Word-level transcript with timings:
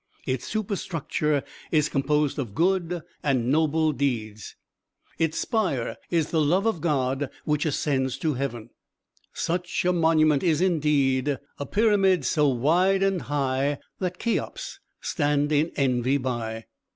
Its 0.25 0.47
superstructure 0.47 1.43
is 1.71 1.87
composed 1.87 2.39
of 2.39 2.55
good 2.55 3.03
and 3.21 3.51
noble 3.51 3.91
deeds. 3.91 4.55
Its 5.19 5.37
spire 5.37 5.95
is 6.09 6.31
the 6.31 6.41
love 6.41 6.65
of 6.65 6.81
God 6.81 7.29
which 7.45 7.67
ascends 7.67 8.17
to 8.17 8.33
Heaven." 8.33 8.71
Such 9.31 9.85
a 9.85 9.93
monument 9.93 10.41
is, 10.41 10.59
indeed, 10.59 11.37
"A 11.59 11.67
Pyramid 11.67 12.25
so 12.25 12.47
wide 12.47 13.03
and 13.03 13.21
high 13.21 13.77
That 13.99 14.17
Cheops 14.17 14.79
stand 15.01 15.51
in 15.51 15.71
envy 15.75 16.17
by." 16.17 16.65